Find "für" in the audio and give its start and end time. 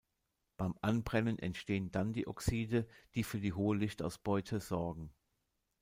3.23-3.39